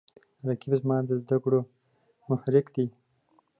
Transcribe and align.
رقیب 0.47 0.73
زما 0.81 0.97
د 1.07 1.11
زده 1.21 1.37
کړو 1.43 1.59
محرک 2.29 2.65
دی 2.75 2.85